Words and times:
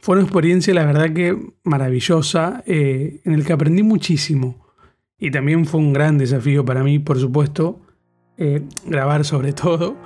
Fue 0.00 0.14
una 0.14 0.24
experiencia, 0.24 0.72
la 0.72 0.86
verdad 0.86 1.12
que 1.12 1.36
maravillosa, 1.62 2.62
eh, 2.66 3.20
en 3.24 3.34
el 3.34 3.44
que 3.44 3.52
aprendí 3.52 3.82
muchísimo. 3.82 4.66
Y 5.18 5.30
también 5.30 5.66
fue 5.66 5.80
un 5.80 5.92
gran 5.92 6.16
desafío 6.16 6.64
para 6.64 6.82
mí, 6.82 6.98
por 6.98 7.18
supuesto, 7.18 7.80
eh, 8.38 8.62
grabar 8.86 9.24
sobre 9.24 9.52
todo. 9.54 9.96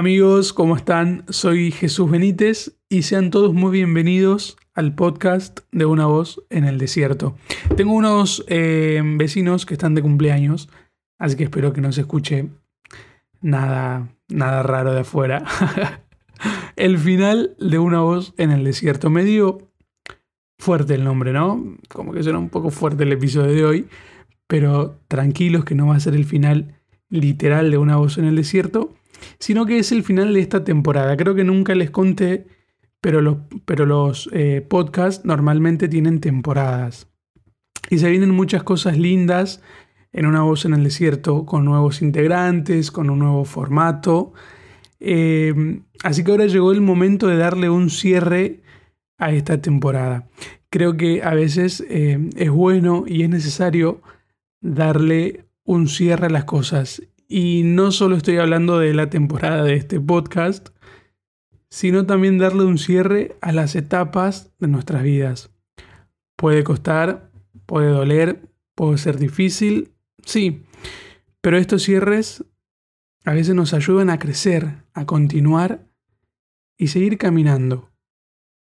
Amigos, 0.00 0.54
¿cómo 0.54 0.76
están? 0.76 1.24
Soy 1.28 1.72
Jesús 1.72 2.10
Benítez 2.10 2.72
y 2.88 3.02
sean 3.02 3.28
todos 3.28 3.52
muy 3.52 3.70
bienvenidos 3.70 4.56
al 4.72 4.94
podcast 4.94 5.60
de 5.72 5.84
Una 5.84 6.06
Voz 6.06 6.42
en 6.48 6.64
el 6.64 6.78
Desierto. 6.78 7.36
Tengo 7.76 7.92
unos 7.92 8.42
eh, 8.48 9.02
vecinos 9.04 9.66
que 9.66 9.74
están 9.74 9.94
de 9.94 10.00
cumpleaños, 10.00 10.70
así 11.18 11.36
que 11.36 11.44
espero 11.44 11.74
que 11.74 11.82
no 11.82 11.92
se 11.92 12.00
escuche 12.00 12.48
nada, 13.42 14.08
nada 14.30 14.62
raro 14.62 14.94
de 14.94 15.00
afuera. 15.00 15.44
el 16.76 16.96
final 16.96 17.54
de 17.60 17.78
Una 17.78 18.00
Voz 18.00 18.32
en 18.38 18.52
el 18.52 18.64
Desierto. 18.64 19.10
Me 19.10 19.22
dio 19.22 19.70
fuerte 20.58 20.94
el 20.94 21.04
nombre, 21.04 21.34
¿no? 21.34 21.76
Como 21.90 22.14
que 22.14 22.22
suena 22.22 22.38
un 22.38 22.48
poco 22.48 22.70
fuerte 22.70 23.02
el 23.02 23.12
episodio 23.12 23.54
de 23.54 23.64
hoy, 23.66 23.88
pero 24.46 24.98
tranquilos 25.08 25.66
que 25.66 25.74
no 25.74 25.88
va 25.88 25.96
a 25.96 26.00
ser 26.00 26.14
el 26.14 26.24
final 26.24 26.80
literal 27.10 27.70
de 27.70 27.76
Una 27.76 27.96
Voz 27.96 28.16
en 28.16 28.24
el 28.24 28.36
Desierto 28.36 28.89
sino 29.40 29.66
que 29.66 29.78
es 29.78 29.90
el 29.90 30.04
final 30.04 30.34
de 30.34 30.40
esta 30.40 30.62
temporada. 30.62 31.16
Creo 31.16 31.34
que 31.34 31.44
nunca 31.44 31.74
les 31.74 31.90
conté, 31.90 32.46
pero 33.00 33.22
los, 33.22 33.38
pero 33.64 33.86
los 33.86 34.28
eh, 34.32 34.64
podcasts 34.66 35.24
normalmente 35.24 35.88
tienen 35.88 36.20
temporadas. 36.20 37.08
Y 37.88 37.98
se 37.98 38.10
vienen 38.10 38.30
muchas 38.30 38.62
cosas 38.62 38.98
lindas 38.98 39.62
en 40.12 40.26
una 40.26 40.42
voz 40.42 40.64
en 40.66 40.74
el 40.74 40.84
desierto, 40.84 41.46
con 41.46 41.64
nuevos 41.64 42.02
integrantes, 42.02 42.90
con 42.90 43.08
un 43.10 43.20
nuevo 43.20 43.44
formato. 43.44 44.34
Eh, 45.00 45.80
así 46.04 46.22
que 46.22 46.30
ahora 46.30 46.46
llegó 46.46 46.72
el 46.72 46.82
momento 46.82 47.26
de 47.26 47.36
darle 47.36 47.70
un 47.70 47.88
cierre 47.88 48.60
a 49.16 49.32
esta 49.32 49.60
temporada. 49.62 50.28
Creo 50.68 50.96
que 50.96 51.22
a 51.22 51.34
veces 51.34 51.84
eh, 51.88 52.30
es 52.36 52.50
bueno 52.50 53.04
y 53.06 53.22
es 53.22 53.30
necesario 53.30 54.02
darle 54.60 55.46
un 55.64 55.88
cierre 55.88 56.26
a 56.26 56.30
las 56.30 56.44
cosas 56.44 57.02
y 57.32 57.62
no 57.62 57.92
solo 57.92 58.16
estoy 58.16 58.38
hablando 58.38 58.80
de 58.80 58.92
la 58.92 59.08
temporada 59.08 59.62
de 59.62 59.76
este 59.76 60.00
podcast, 60.00 60.70
sino 61.70 62.04
también 62.04 62.38
darle 62.38 62.64
un 62.64 62.76
cierre 62.76 63.36
a 63.40 63.52
las 63.52 63.76
etapas 63.76 64.50
de 64.58 64.66
nuestras 64.66 65.04
vidas. 65.04 65.52
Puede 66.36 66.64
costar, 66.64 67.30
puede 67.66 67.90
doler, 67.90 68.50
puede 68.74 68.98
ser 68.98 69.16
difícil, 69.16 69.92
sí, 70.26 70.64
pero 71.40 71.56
estos 71.56 71.84
cierres 71.84 72.44
a 73.24 73.32
veces 73.32 73.54
nos 73.54 73.74
ayudan 73.74 74.10
a 74.10 74.18
crecer, 74.18 74.82
a 74.92 75.06
continuar 75.06 75.86
y 76.76 76.88
seguir 76.88 77.16
caminando. 77.16 77.92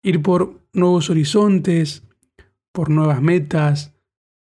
Ir 0.01 0.23
por 0.23 0.59
nuevos 0.73 1.11
horizontes, 1.11 2.01
por 2.71 2.89
nuevas 2.89 3.21
metas, 3.21 3.93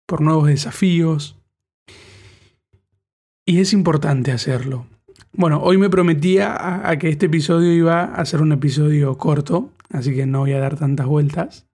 por 0.06 0.22
nuevos 0.22 0.50
desafíos. 0.50 1.43
Y 3.46 3.60
es 3.60 3.74
importante 3.74 4.32
hacerlo. 4.32 4.86
Bueno, 5.34 5.60
hoy 5.62 5.78
me 5.78 5.90
prometía 5.90 6.82
que 7.00 7.10
este 7.10 7.26
episodio 7.26 7.74
iba 7.74 8.04
a 8.04 8.26
ser 8.26 8.42
un 8.42 8.54
episodio 8.54 9.18
corto, 9.18 9.70
así 9.90 10.16
que 10.16 10.26
no 10.26 10.40
voy 10.40 10.54
a 10.54 10.60
dar 10.60 10.78
tantas 10.78 11.08
vueltas. 11.08 11.66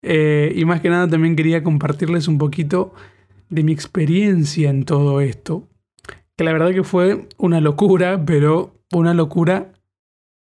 Eh, 0.00 0.52
y 0.56 0.64
más 0.64 0.80
que 0.80 0.88
nada 0.88 1.08
también 1.08 1.36
quería 1.36 1.62
compartirles 1.62 2.28
un 2.28 2.38
poquito 2.38 2.94
de 3.50 3.62
mi 3.62 3.72
experiencia 3.72 4.70
en 4.70 4.84
todo 4.84 5.20
esto. 5.20 5.68
Que 6.36 6.44
la 6.44 6.52
verdad 6.52 6.72
que 6.72 6.84
fue 6.84 7.28
una 7.36 7.60
locura, 7.60 8.24
pero 8.24 8.72
una 8.92 9.12
locura 9.12 9.72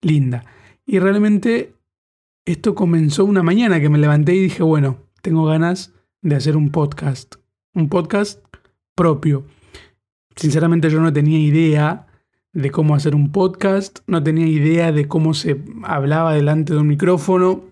linda. 0.03 0.45
Y 0.85 1.01
realmente 1.01 1.73
esto 2.45 2.77
comenzó 2.77 3.25
una 3.25 3.43
mañana 3.43 3.81
que 3.81 3.89
me 3.89 3.99
levanté 3.99 4.35
y 4.37 4.43
dije, 4.43 4.63
bueno, 4.63 4.99
tengo 5.21 5.47
ganas 5.47 5.95
de 6.23 6.37
hacer 6.37 6.57
un 6.57 6.71
podcast. 6.71 7.37
Un 7.75 7.89
podcast 7.89 8.45
propio 8.95 9.45
Sinceramente 10.37 10.91
yo 10.91 11.01
no 11.01 11.13
tenía 11.13 11.39
idea 11.39 12.07
de 12.53 12.71
cómo 12.71 12.95
hacer 12.95 13.15
un 13.15 13.33
podcast, 13.33 14.01
no 14.07 14.23
tenía 14.23 14.47
idea 14.47 14.93
de 14.93 15.09
cómo 15.09 15.35
se 15.35 15.61
hablaba 15.83 16.35
delante 16.35 16.75
de 16.75 16.81
un 16.81 16.89
micrófono, 16.89 17.65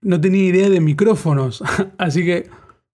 no 0.00 0.20
tenía 0.20 0.44
idea 0.44 0.70
de 0.70 0.80
micrófonos, 0.80 1.62
así 1.98 2.24
que 2.24 2.48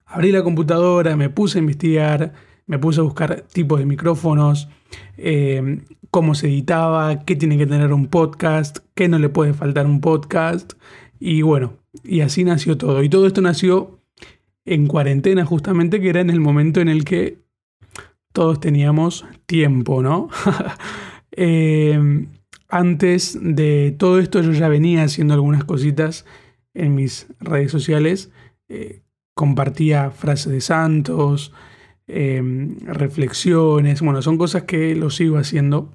abrí 0.05 0.33
la 0.33 0.43
computadora, 0.43 1.17
me 1.17 1.31
puse 1.31 1.59
a 1.59 1.61
investigar, 1.61 2.33
me 2.67 2.79
puse 2.79 3.01
a 3.01 3.05
buscar 3.05 3.43
tipos 3.53 3.79
de 3.79 3.87
micrófonos, 3.87 4.69
eh, 5.17 5.83
cómo 6.11 6.35
se 6.35 6.49
editaba, 6.49 7.25
qué 7.25 7.37
tiene 7.37 7.59
que 7.59 7.67
tener 7.67 7.93
un 7.93 8.07
podcast, 8.07 8.79
qué 8.95 9.09
no 9.09 9.19
le 9.19 9.29
puede 9.29 9.55
faltar 9.55 9.87
un 9.87 10.01
podcast, 10.01 10.75
y 11.19 11.43
bueno, 11.43 11.75
y 12.05 12.21
así 12.21 12.45
nació 12.45 12.77
todo. 12.77 13.03
Y 13.03 13.09
todo 13.09 13.27
esto 13.27 13.41
nació 13.41 14.01
en 14.65 14.87
cuarentena 14.87 15.45
justamente, 15.45 16.01
que 16.01 16.09
era 16.09 16.21
en 16.21 16.31
el 16.31 16.41
momento 16.41 16.81
en 16.81 16.89
el 16.89 17.05
que 17.05 17.46
todos 18.37 18.61
teníamos 18.61 19.25
tiempo, 19.47 20.03
¿no? 20.03 20.29
Eh, 21.39 21.99
antes 22.71 23.39
de 23.39 23.95
todo 23.99 24.21
esto 24.21 24.41
yo 24.41 24.53
ya 24.53 24.69
venía 24.69 25.03
haciendo 25.03 25.35
algunas 25.35 25.65
cositas 25.65 26.25
en 26.73 26.95
mis 26.95 27.27
redes 27.41 27.71
sociales. 27.71 28.31
Eh, 28.71 29.03
compartía 29.35 30.11
frases 30.13 30.51
de 30.51 30.63
santos, 30.63 31.53
eh, 32.07 32.41
reflexiones, 32.85 34.01
bueno, 34.01 34.23
son 34.23 34.39
cosas 34.39 34.63
que 34.63 34.95
lo 34.95 35.11
sigo 35.11 35.37
haciendo. 35.37 35.93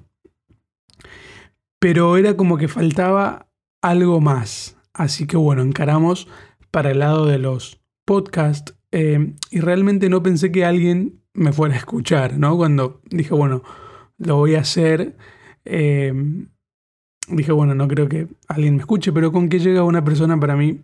Pero 1.80 2.16
era 2.16 2.36
como 2.36 2.56
que 2.56 2.68
faltaba 2.68 3.48
algo 3.82 4.20
más. 4.20 4.76
Así 4.94 5.26
que 5.26 5.36
bueno, 5.36 5.62
encaramos 5.62 6.28
para 6.70 6.92
el 6.92 7.00
lado 7.00 7.26
de 7.26 7.38
los 7.38 7.80
podcasts 8.04 8.76
y 8.92 9.60
realmente 9.60 10.08
no 10.08 10.22
pensé 10.22 10.52
que 10.52 10.64
alguien 10.64 11.21
me 11.34 11.52
fuera 11.52 11.74
a 11.74 11.78
escuchar, 11.78 12.38
¿no? 12.38 12.56
Cuando 12.56 13.00
dije, 13.10 13.34
bueno, 13.34 13.62
lo 14.18 14.36
voy 14.36 14.54
a 14.54 14.60
hacer, 14.60 15.16
eh, 15.64 16.12
dije, 17.28 17.52
bueno, 17.52 17.74
no 17.74 17.88
creo 17.88 18.08
que 18.08 18.28
alguien 18.48 18.76
me 18.76 18.80
escuche, 18.80 19.12
pero 19.12 19.32
con 19.32 19.48
que 19.48 19.58
llega 19.58 19.84
una 19.84 20.04
persona 20.04 20.38
para 20.38 20.56
mí 20.56 20.80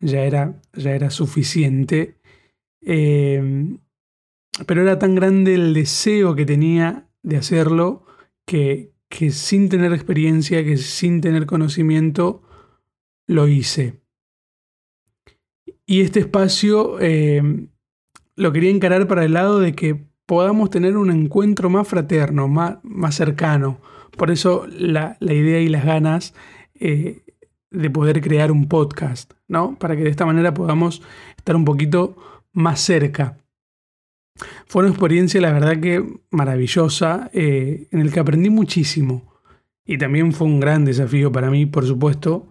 ya 0.00 0.22
era, 0.22 0.60
ya 0.74 0.92
era 0.92 1.10
suficiente. 1.10 2.16
Eh, 2.84 3.76
pero 4.66 4.82
era 4.82 4.98
tan 4.98 5.14
grande 5.14 5.54
el 5.54 5.74
deseo 5.74 6.34
que 6.34 6.44
tenía 6.44 7.08
de 7.22 7.36
hacerlo 7.36 8.04
que, 8.46 8.92
que 9.08 9.30
sin 9.30 9.68
tener 9.68 9.92
experiencia, 9.92 10.64
que 10.64 10.76
sin 10.76 11.20
tener 11.20 11.46
conocimiento, 11.46 12.42
lo 13.26 13.48
hice. 13.48 14.02
Y 15.86 16.00
este 16.02 16.20
espacio 16.20 16.98
eh, 17.00 17.42
lo 18.36 18.52
quería 18.52 18.70
encarar 18.70 19.06
para 19.06 19.24
el 19.24 19.34
lado 19.34 19.60
de 19.60 19.74
que 19.74 20.06
podamos 20.26 20.70
tener 20.70 20.96
un 20.96 21.10
encuentro 21.10 21.68
más 21.70 21.86
fraterno, 21.86 22.48
más, 22.48 22.78
más 22.82 23.14
cercano. 23.14 23.80
Por 24.16 24.30
eso 24.30 24.66
la, 24.68 25.16
idea 25.20 25.60
y 25.60 25.68
las 25.68 25.84
ganas 25.84 26.34
eh, 26.74 27.22
de 27.70 27.90
poder 27.90 28.20
crear 28.20 28.52
un 28.52 28.68
podcast, 28.68 29.32
¿no? 29.48 29.78
Para 29.78 29.96
que 29.96 30.04
de 30.04 30.10
esta 30.10 30.26
manera 30.26 30.54
podamos 30.54 31.02
estar 31.36 31.56
un 31.56 31.64
poquito 31.64 32.16
más 32.52 32.80
cerca. 32.80 33.38
Fue 34.66 34.82
una 34.82 34.90
experiencia, 34.90 35.40
la 35.40 35.52
verdad 35.52 35.80
que 35.80 36.04
maravillosa, 36.30 37.30
eh, 37.32 37.88
en 37.90 38.00
el 38.00 38.12
que 38.12 38.20
aprendí 38.20 38.50
muchísimo. 38.50 39.32
Y 39.84 39.98
también 39.98 40.32
fue 40.32 40.46
un 40.46 40.60
gran 40.60 40.84
desafío 40.84 41.32
para 41.32 41.50
mí, 41.50 41.66
por 41.66 41.86
supuesto, 41.86 42.48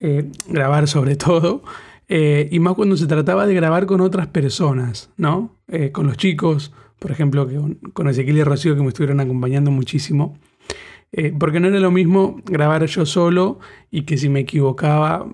eh, 0.00 0.30
grabar 0.48 0.88
sobre 0.88 1.16
todo. 1.16 1.62
Eh, 2.08 2.48
y 2.50 2.58
más 2.58 2.74
cuando 2.74 2.96
se 2.96 3.06
trataba 3.06 3.46
de 3.46 3.54
grabar 3.54 3.86
con 3.86 4.00
otras 4.00 4.28
personas, 4.28 5.10
¿no? 5.16 5.60
Eh, 5.68 5.92
con 5.92 6.06
los 6.06 6.16
chicos, 6.16 6.72
por 6.98 7.10
ejemplo, 7.10 7.46
con, 7.92 8.08
Ezequiel 8.08 8.38
y 8.38 8.42
Rocío 8.44 8.74
que 8.74 8.82
me 8.82 8.88
estuvieron 8.88 9.20
acompañando 9.20 9.70
muchísimo. 9.70 10.38
Eh, 11.12 11.34
porque 11.38 11.60
no 11.60 11.68
era 11.68 11.80
lo 11.80 11.90
mismo 11.90 12.40
grabar 12.44 12.84
yo 12.84 13.06
solo 13.06 13.60
y 13.90 14.02
que 14.02 14.18
si 14.18 14.28
me 14.28 14.40
equivocaba 14.40 15.26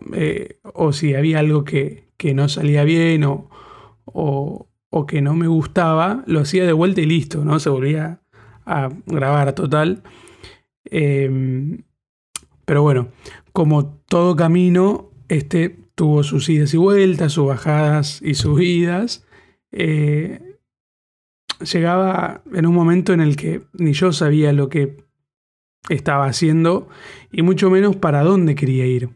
o 0.62 0.92
si 0.92 1.14
había 1.14 1.40
algo 1.40 1.64
que, 1.64 2.04
no 2.34 2.48
salía 2.48 2.84
bien 2.84 3.24
o, 3.24 3.50
o, 4.04 5.06
que 5.06 5.20
no 5.20 5.34
me 5.34 5.46
gustaba, 5.46 6.22
lo 6.26 6.40
hacía 6.40 6.64
de 6.64 6.72
vuelta 6.72 7.00
y 7.02 7.06
listo, 7.06 7.44
¿no? 7.44 7.58
Se 7.60 7.70
volvía 7.70 8.22
a 8.66 8.88
grabar 9.06 9.52
total. 9.52 10.02
Em, 10.84 11.82
pero 12.64 12.82
bueno, 12.82 13.08
como 13.52 13.86
todo 14.08 14.36
camino, 14.36 15.10
este 15.28 15.83
tuvo 15.94 16.22
sus 16.22 16.48
idas 16.48 16.74
y 16.74 16.76
vueltas, 16.76 17.32
sus 17.32 17.46
bajadas 17.46 18.20
y 18.22 18.34
subidas. 18.34 19.26
Eh, 19.72 20.58
llegaba 21.60 22.42
en 22.52 22.66
un 22.66 22.74
momento 22.74 23.12
en 23.12 23.20
el 23.20 23.36
que 23.36 23.62
ni 23.72 23.92
yo 23.92 24.12
sabía 24.12 24.52
lo 24.52 24.68
que 24.68 25.04
estaba 25.88 26.26
haciendo 26.26 26.88
y 27.30 27.42
mucho 27.42 27.70
menos 27.70 27.96
para 27.96 28.22
dónde 28.22 28.54
quería 28.54 28.86
ir. 28.86 29.10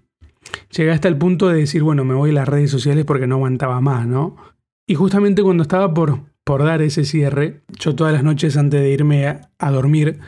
Llegué 0.70 0.90
hasta 0.90 1.08
el 1.08 1.16
punto 1.16 1.48
de 1.48 1.58
decir, 1.60 1.82
bueno, 1.82 2.04
me 2.04 2.14
voy 2.14 2.30
a 2.30 2.34
las 2.34 2.48
redes 2.48 2.70
sociales 2.70 3.04
porque 3.04 3.26
no 3.26 3.36
aguantaba 3.36 3.80
más, 3.80 4.06
¿no? 4.06 4.36
Y 4.86 4.94
justamente 4.94 5.42
cuando 5.42 5.62
estaba 5.62 5.92
por, 5.92 6.20
por 6.44 6.64
dar 6.64 6.80
ese 6.82 7.04
cierre, 7.04 7.62
yo 7.78 7.94
todas 7.94 8.12
las 8.12 8.24
noches 8.24 8.56
antes 8.56 8.80
de 8.80 8.90
irme 8.90 9.26
a, 9.26 9.50
a 9.58 9.70
dormir, 9.70 10.20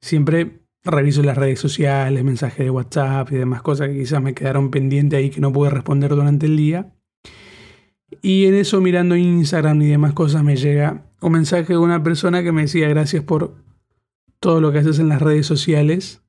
siempre 0.00 0.57
reviso 0.84 1.22
las 1.22 1.36
redes 1.36 1.60
sociales, 1.60 2.24
mensajes 2.24 2.58
de 2.58 2.70
WhatsApp 2.70 3.32
y 3.32 3.36
demás 3.36 3.62
cosas 3.62 3.88
que 3.88 3.98
quizás 3.98 4.22
me 4.22 4.34
quedaron 4.34 4.70
pendientes 4.70 5.18
ahí 5.18 5.30
que 5.30 5.40
no 5.40 5.52
pude 5.52 5.70
responder 5.70 6.10
durante 6.10 6.46
el 6.46 6.56
día. 6.56 6.92
Y 8.22 8.46
en 8.46 8.54
eso 8.54 8.80
mirando 8.80 9.16
Instagram 9.16 9.82
y 9.82 9.86
demás 9.86 10.14
cosas 10.14 10.42
me 10.42 10.56
llega 10.56 11.04
un 11.20 11.32
mensaje 11.32 11.74
de 11.74 11.78
una 11.78 12.02
persona 12.02 12.42
que 12.42 12.52
me 12.52 12.62
decía 12.62 12.88
gracias 12.88 13.22
por 13.22 13.54
todo 14.40 14.60
lo 14.60 14.72
que 14.72 14.78
haces 14.78 14.98
en 14.98 15.08
las 15.08 15.20
redes 15.20 15.46
sociales. 15.46 16.22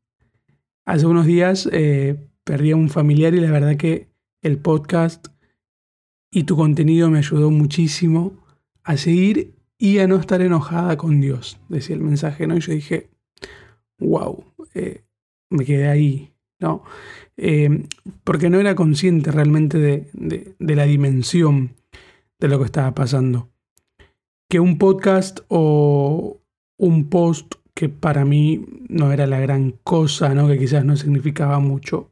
Hace 0.86 1.06
unos 1.06 1.26
días 1.26 1.70
eh, 1.72 2.28
perdí 2.44 2.72
a 2.72 2.76
un 2.76 2.90
familiar 2.90 3.34
y 3.34 3.40
la 3.40 3.52
verdad 3.52 3.78
que 3.78 4.10
el 4.42 4.58
podcast 4.58 5.28
y 6.32 6.44
tu 6.44 6.56
contenido 6.56 7.10
me 7.10 7.20
ayudó 7.20 7.52
muchísimo 7.52 8.44
a 8.84 8.98
seguir 8.98 9.56
y 9.78 10.00
a 10.00 10.08
no 10.08 10.18
estar 10.18 10.42
enojada 10.42 10.98
con 10.98 11.22
Dios, 11.22 11.60
decía 11.70 11.96
el 11.96 12.02
mensaje, 12.02 12.48
¿no? 12.48 12.58
Y 12.58 12.60
yo 12.60 12.74
dije, 12.74 13.10
wow, 14.00 14.44
eh, 14.74 15.04
me 15.50 15.66
quedé 15.66 15.88
ahí, 15.88 16.34
¿no? 16.60 16.84
Eh, 17.38 17.86
porque 18.24 18.50
no 18.50 18.60
era 18.60 18.76
consciente 18.76 19.32
realmente 19.32 19.78
de, 19.78 20.56
de 20.58 20.76
la 20.76 20.84
dimensión 20.84 21.76
de 22.40 22.48
lo 22.48 22.60
que 22.60 22.66
estaba 22.66 22.94
pasando. 22.94 23.50
Que 24.50 24.60
un 24.60 24.78
podcast 24.78 25.42
o 25.50 26.42
un 26.78 27.10
post 27.10 27.56
que 27.80 27.88
para 27.88 28.26
mí 28.26 28.66
no 28.90 29.14
era 29.14 29.26
la 29.26 29.40
gran 29.40 29.72
cosa, 29.72 30.34
¿no? 30.34 30.50
que 30.50 30.58
quizás 30.58 30.84
no 30.84 30.98
significaba 30.98 31.60
mucho. 31.60 32.12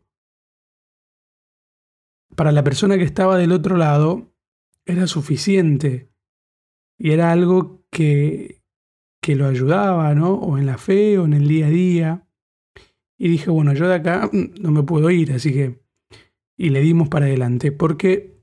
Para 2.36 2.54
la 2.54 2.64
persona 2.64 2.98
que 2.98 3.04
estaba 3.04 3.38
del 3.38 3.52
otro 3.52 3.76
lado 3.76 4.32
era 4.86 5.08
suficiente 5.08 6.10
y 6.98 7.12
era 7.12 7.34
algo 7.34 7.82
que, 7.92 8.62
que 9.22 9.36
lo 9.36 9.48
ayudaba, 9.48 10.14
¿no? 10.16 10.34
O 10.34 10.58
en 10.58 10.66
la 10.66 10.78
fe 10.78 11.18
o 11.18 11.26
en 11.26 11.34
el 11.34 11.48
día 11.48 11.68
a 11.68 11.70
día. 11.70 12.28
Y 13.18 13.30
dije, 13.30 13.50
bueno, 13.50 13.74
yo 13.74 13.88
de 13.88 13.96
acá 13.96 14.30
no 14.32 14.72
me 14.72 14.84
puedo 14.84 15.10
ir, 15.10 15.34
así 15.34 15.54
que... 15.54 15.82
Y 16.60 16.70
le 16.70 16.82
dimos 16.82 17.08
para 17.08 17.28
adelante, 17.28 17.72
porque 17.72 18.42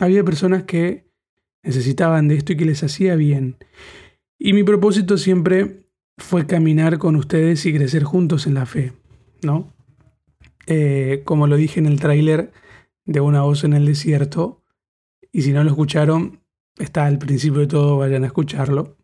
había 0.00 0.24
personas 0.24 0.64
que 0.64 1.12
necesitaban 1.62 2.26
de 2.28 2.36
esto 2.36 2.52
y 2.52 2.56
que 2.56 2.64
les 2.64 2.82
hacía 2.82 3.14
bien. 3.14 3.56
Y 4.38 4.52
mi 4.52 4.64
propósito 4.64 5.16
siempre 5.16 5.86
fue 6.18 6.46
caminar 6.46 6.98
con 6.98 7.16
ustedes 7.16 7.64
y 7.66 7.74
crecer 7.74 8.04
juntos 8.04 8.46
en 8.46 8.54
la 8.54 8.66
fe, 8.66 8.92
¿no? 9.42 9.72
Eh, 10.66 11.22
como 11.24 11.46
lo 11.46 11.56
dije 11.56 11.78
en 11.78 11.86
el 11.86 12.00
tráiler 12.00 12.52
de 13.04 13.20
Una 13.20 13.42
voz 13.42 13.62
en 13.62 13.72
el 13.72 13.86
desierto, 13.86 14.64
y 15.30 15.42
si 15.42 15.52
no 15.52 15.62
lo 15.62 15.70
escucharon, 15.70 16.40
está 16.78 17.06
al 17.06 17.18
principio 17.18 17.60
de 17.60 17.66
todo, 17.68 17.98
vayan 17.98 18.24
a 18.24 18.28
escucharlo. 18.28 18.96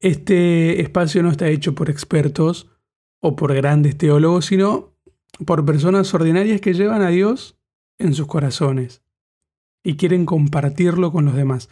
Este 0.00 0.80
espacio 0.80 1.22
no 1.22 1.30
está 1.30 1.48
hecho 1.48 1.74
por 1.74 1.90
expertos 1.90 2.70
o 3.20 3.34
por 3.36 3.54
grandes 3.54 3.96
teólogos, 3.98 4.46
sino 4.46 4.94
por 5.44 5.64
personas 5.64 6.12
ordinarias 6.14 6.60
que 6.60 6.74
llevan 6.74 7.02
a 7.02 7.08
Dios 7.08 7.58
en 7.98 8.14
sus 8.14 8.26
corazones 8.26 9.02
y 9.82 9.96
quieren 9.96 10.26
compartirlo 10.26 11.12
con 11.12 11.24
los 11.24 11.34
demás. 11.34 11.68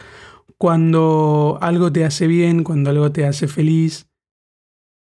Cuando 0.59 1.59
algo 1.61 1.93
te 1.93 2.05
hace 2.05 2.27
bien, 2.27 2.65
cuando 2.65 2.91
algo 2.91 3.13
te 3.13 3.27
hace 3.27 3.49
feliz, 3.49 4.09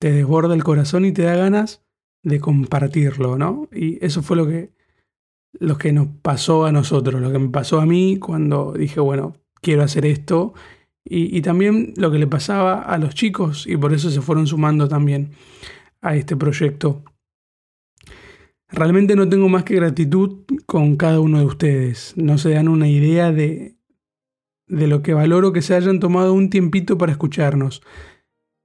te 0.00 0.12
desborda 0.12 0.54
el 0.54 0.64
corazón 0.64 1.04
y 1.04 1.12
te 1.12 1.22
da 1.22 1.36
ganas 1.36 1.82
de 2.22 2.40
compartirlo, 2.40 3.38
¿no? 3.38 3.68
Y 3.72 4.04
eso 4.04 4.22
fue 4.22 4.36
lo 4.36 4.46
que, 4.46 4.72
lo 5.52 5.76
que 5.76 5.92
nos 5.92 6.08
pasó 6.22 6.64
a 6.64 6.72
nosotros, 6.72 7.20
lo 7.20 7.30
que 7.30 7.38
me 7.38 7.50
pasó 7.50 7.80
a 7.80 7.86
mí 7.86 8.18
cuando 8.18 8.72
dije, 8.72 9.00
bueno, 9.00 9.36
quiero 9.60 9.82
hacer 9.82 10.06
esto. 10.06 10.54
Y, 11.06 11.42
también 11.42 11.92
lo 11.96 12.10
que 12.10 12.18
le 12.18 12.26
pasaba 12.26 12.80
a 12.80 12.96
los 12.96 13.14
chicos 13.14 13.66
y 13.66 13.76
por 13.76 13.92
eso 13.92 14.10
se 14.10 14.22
fueron 14.22 14.46
sumando 14.46 14.88
también 14.88 15.32
a 16.00 16.16
este 16.16 16.34
proyecto. 16.34 17.04
Realmente 18.68 19.14
no 19.14 19.28
tengo 19.28 19.50
más 19.50 19.64
que 19.64 19.76
gratitud 19.76 20.44
con 20.64 20.96
cada 20.96 21.20
uno 21.20 21.38
de 21.40 21.44
ustedes. 21.44 22.14
No 22.16 22.38
se 22.38 22.50
dan 22.50 22.68
una 22.68 22.88
idea 22.88 23.32
de, 23.32 23.76
de 24.66 24.86
lo 24.86 25.02
que 25.02 25.12
valoro 25.12 25.52
que 25.52 25.60
se 25.60 25.74
hayan 25.74 26.00
tomado 26.00 26.32
un 26.32 26.48
tiempito 26.48 26.96
para 26.96 27.12
escucharnos. 27.12 27.82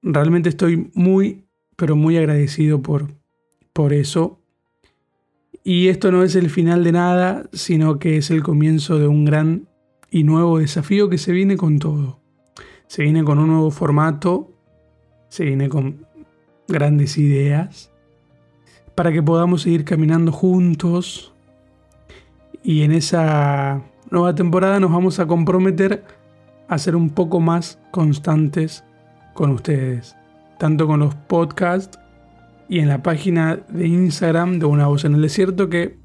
Realmente 0.01 0.47
estoy 0.47 0.89
muy, 0.93 1.45
pero 1.75 1.97
muy 1.97 2.15
agradecido 2.15 2.81
por, 2.81 3.07
por 3.73 3.91
eso. 3.91 4.41
Y 5.63 5.89
esto 5.89 6.09
no 6.11 6.23
es 6.23 6.35
el 6.35 6.49
final 6.49 6.85
de 6.85 6.93
nada, 6.93 7.49
sino 7.51 7.99
que 7.99 8.15
es 8.15 8.31
el 8.31 8.43
comienzo 8.43 8.97
de 8.97 9.07
un 9.07 9.25
gran 9.25 9.67
y 10.09 10.23
nuevo 10.23 10.59
desafío 10.59 11.09
que 11.09 11.17
se 11.17 11.33
viene 11.33 11.57
con 11.57 11.79
todo. 11.79 12.19
Se 12.89 13.03
viene 13.03 13.23
con 13.23 13.37
un 13.37 13.49
nuevo 13.49 13.69
formato, 13.69 14.49
se 15.27 15.45
viene 15.45 15.69
con 15.69 16.07
grandes 16.67 17.19
ideas, 17.19 17.91
para 18.95 19.11
que 19.11 19.21
podamos 19.21 19.61
seguir 19.61 19.85
caminando 19.85 20.31
juntos. 20.31 21.31
Y 22.63 22.81
en 22.81 22.91
esa 22.91 23.83
nueva 24.09 24.33
temporada 24.33 24.79
nos 24.79 24.91
vamos 24.91 25.19
a 25.19 25.27
comprometer 25.27 26.03
a 26.67 26.79
ser 26.79 26.95
un 26.95 27.11
poco 27.11 27.39
más 27.39 27.77
constantes 27.91 28.83
con 29.35 29.51
ustedes, 29.51 30.15
tanto 30.57 30.87
con 30.87 30.99
los 30.99 31.13
podcasts 31.13 31.99
y 32.69 32.79
en 32.79 32.89
la 32.89 33.03
página 33.03 33.57
de 33.69 33.85
Instagram 33.85 34.57
de 34.57 34.65
Una 34.65 34.87
Voz 34.87 35.05
en 35.05 35.13
el 35.13 35.21
Desierto 35.21 35.69
que 35.69 35.99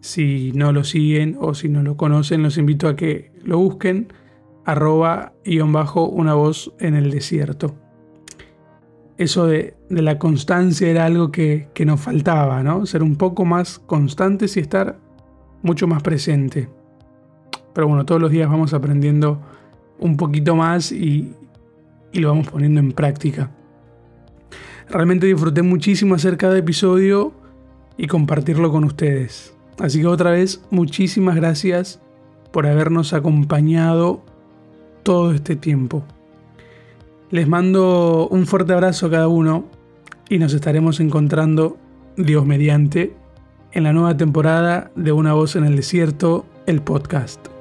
si 0.00 0.52
no 0.54 0.72
lo 0.72 0.84
siguen 0.84 1.36
o 1.40 1.54
si 1.54 1.68
no 1.68 1.82
lo 1.82 1.96
conocen, 1.96 2.44
los 2.44 2.56
invito 2.56 2.86
a 2.86 2.94
que 2.94 3.32
lo 3.42 3.58
busquen 3.58 4.12
arroba 4.64 5.32
guion 5.44 5.72
bajo 5.72 6.08
una 6.08 6.34
voz 6.34 6.72
en 6.78 6.94
el 6.94 7.10
desierto. 7.10 7.74
Eso 9.16 9.46
de, 9.46 9.76
la 9.90 10.18
constancia 10.18 10.88
era 10.88 11.04
algo 11.04 11.30
que, 11.30 11.68
que, 11.72 11.84
nos 11.84 12.00
faltaba, 12.00 12.62
¿no? 12.62 12.84
Ser 12.84 13.02
un 13.02 13.16
poco 13.16 13.44
más 13.44 13.78
constantes 13.78 14.56
y 14.56 14.60
estar 14.60 14.98
mucho 15.62 15.86
más 15.86 16.02
presente. 16.02 16.68
Pero 17.72 17.88
bueno, 17.88 18.04
todos 18.04 18.20
los 18.20 18.30
días 18.30 18.50
vamos 18.50 18.74
aprendiendo 18.74 19.40
un 20.00 20.16
poquito 20.16 20.56
más 20.56 20.90
y, 20.90 21.32
y 22.12 22.20
lo 22.20 22.28
vamos 22.28 22.48
poniendo 22.48 22.80
en 22.80 22.92
práctica. 22.92 23.50
Realmente 24.88 25.26
disfruté 25.26 25.62
muchísimo 25.62 26.14
hacer 26.14 26.36
cada 26.36 26.58
episodio 26.58 27.32
y 27.96 28.06
compartirlo 28.08 28.70
con 28.72 28.84
ustedes. 28.84 29.54
Así 29.78 30.00
que 30.00 30.06
otra 30.06 30.30
vez, 30.30 30.62
muchísimas 30.70 31.36
gracias 31.36 32.00
por 32.52 32.66
habernos 32.66 33.12
acompañado 33.12 34.24
todo 35.04 35.32
este 35.32 35.54
tiempo. 35.54 36.02
Les 37.30 37.46
mando 37.46 38.26
un 38.28 38.46
fuerte 38.46 38.72
abrazo 38.72 39.06
a 39.06 39.10
cada 39.10 39.28
uno 39.28 39.66
y 40.28 40.38
nos 40.38 40.52
estaremos 40.52 40.98
encontrando, 40.98 41.76
Dios 42.16 42.44
mediante, 42.44 43.14
en 43.72 43.84
la 43.84 43.92
nueva 43.92 44.16
temporada 44.16 44.90
de 44.96 45.12
Una 45.12 45.34
voz 45.34 45.54
en 45.54 45.64
el 45.64 45.76
desierto, 45.76 46.46
el 46.66 46.82
podcast. 46.82 47.53